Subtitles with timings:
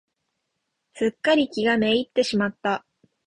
[0.95, 2.87] すっかり気が滅入ってしまった。